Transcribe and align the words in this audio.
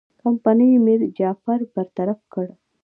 کمپنۍ 0.21 0.71
میرجعفر 0.85 1.59
برطرف 1.73 2.19
کړ. 2.33 2.45